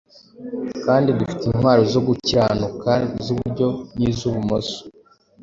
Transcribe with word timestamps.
kandi 0.85 1.09
dufite 1.19 1.41
intwaro 1.45 1.81
zo 1.93 2.01
gukiranuka 2.07 2.91
z’iburyo 3.23 3.67
n’iz’ibumoso; 3.97 4.79